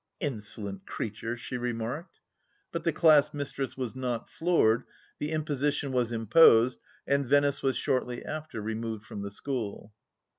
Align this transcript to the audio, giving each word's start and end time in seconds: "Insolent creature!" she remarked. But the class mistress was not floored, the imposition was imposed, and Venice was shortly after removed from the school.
"Insolent 0.29 0.87
creature!" 0.87 1.37
she 1.37 1.57
remarked. 1.57 2.17
But 2.71 2.85
the 2.85 2.91
class 2.91 3.35
mistress 3.35 3.77
was 3.77 3.95
not 3.95 4.27
floored, 4.27 4.83
the 5.19 5.29
imposition 5.29 5.91
was 5.91 6.11
imposed, 6.11 6.79
and 7.05 7.23
Venice 7.23 7.61
was 7.61 7.77
shortly 7.77 8.25
after 8.25 8.61
removed 8.61 9.05
from 9.05 9.21
the 9.21 9.29
school. 9.29 9.93